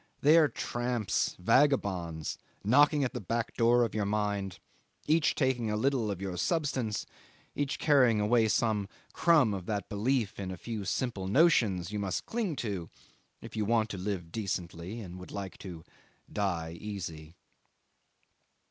They 0.21 0.35
are 0.37 0.47
tramps, 0.47 1.35
vagabonds, 1.37 2.39
knocking 2.63 3.03
at 3.03 3.13
the 3.13 3.21
back 3.21 3.53
door 3.55 3.83
of 3.83 3.93
your 3.93 4.07
mind, 4.07 4.57
each 5.05 5.35
taking 5.35 5.69
a 5.69 5.77
little 5.77 6.09
of 6.09 6.19
your 6.19 6.37
substance, 6.37 7.05
each 7.53 7.77
carrying 7.77 8.19
away 8.19 8.47
some 8.47 8.89
crumb 9.13 9.53
of 9.53 9.67
that 9.67 9.89
belief 9.89 10.39
in 10.39 10.49
a 10.49 10.57
few 10.57 10.85
simple 10.85 11.27
notions 11.27 11.91
you 11.91 11.99
must 11.99 12.25
cling 12.25 12.55
to 12.55 12.89
if 13.41 13.55
you 13.55 13.63
want 13.63 13.91
to 13.91 13.97
live 13.99 14.31
decently 14.31 15.01
and 15.01 15.19
would 15.19 15.29
like 15.31 15.59
to 15.59 15.83
die 16.33 16.71
easy! 16.81 17.35